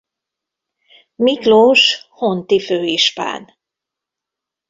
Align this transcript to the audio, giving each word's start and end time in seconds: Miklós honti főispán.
Miklós 1.15 2.05
honti 2.09 2.59
főispán. 2.59 3.57